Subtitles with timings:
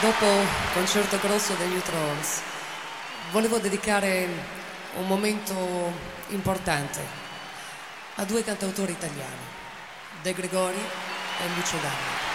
[0.00, 1.82] dopo il concerto grosso degli u
[3.32, 4.26] volevo dedicare
[4.96, 5.92] un momento
[6.28, 7.00] importante
[8.14, 9.44] a due cantautori italiani,
[10.22, 12.28] De Gregori e Lucio Dalla.